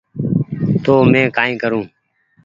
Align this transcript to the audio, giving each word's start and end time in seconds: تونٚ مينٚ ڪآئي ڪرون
تونٚ 0.83 1.09
مينٚ 1.11 1.33
ڪآئي 1.35 1.53
ڪرون 1.61 1.83